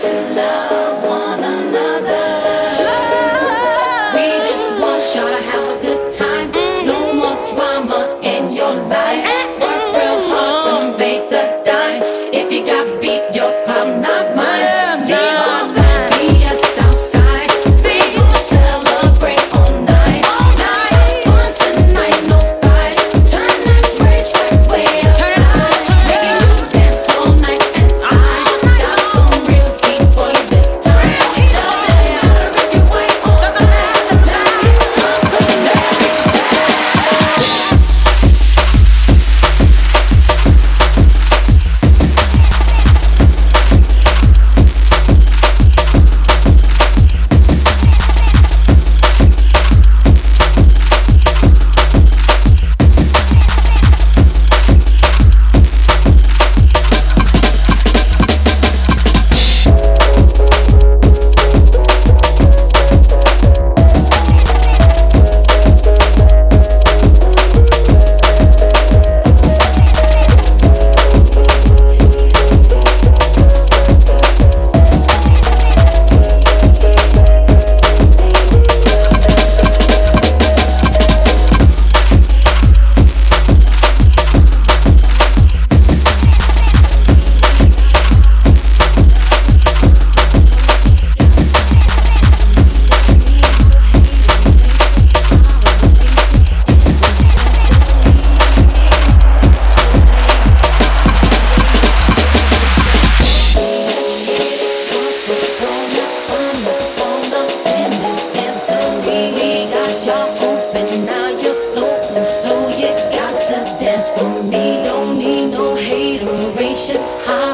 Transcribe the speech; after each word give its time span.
to 0.00 0.34
know. 0.34 0.87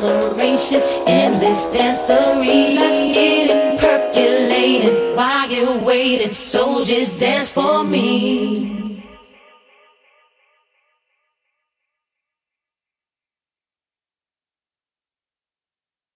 Holleration 0.00 0.80
in 1.06 1.38
this 1.38 1.64
dancery. 1.74 2.74
Let's 2.76 3.14
get 3.14 3.50
it 3.50 3.80
percolating 3.80 5.16
while 5.16 5.50
you're 5.50 5.78
waiting. 5.78 6.32
So 6.32 6.84
just 6.84 7.18
dance 7.18 7.50
for 7.50 7.84
me. 7.84 8.61